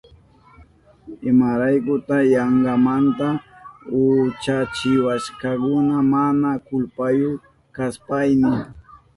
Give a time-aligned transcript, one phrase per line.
[1.29, 3.27] ¿Imaraykuta yankamanta
[4.01, 7.31] uchachiwashkakuna mana kulpayu
[7.75, 8.51] kashpayni?